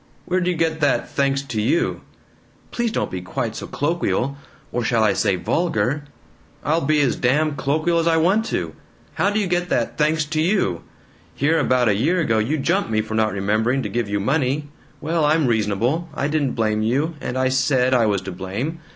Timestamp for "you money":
14.09-14.69